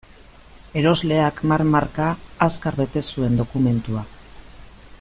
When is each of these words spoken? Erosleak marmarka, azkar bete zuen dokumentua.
Erosleak 0.81 1.43
marmarka, 1.51 2.07
azkar 2.47 2.79
bete 2.81 3.05
zuen 3.17 3.37
dokumentua. 3.43 4.05